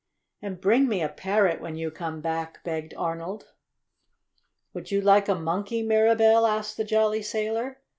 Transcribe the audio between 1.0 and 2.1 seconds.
a parrot when you